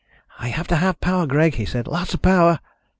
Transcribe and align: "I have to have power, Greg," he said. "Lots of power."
"I 0.39 0.47
have 0.47 0.65
to 0.69 0.77
have 0.77 0.99
power, 0.99 1.27
Greg," 1.27 1.53
he 1.57 1.65
said. 1.65 1.85
"Lots 1.87 2.15
of 2.15 2.23
power." 2.23 2.59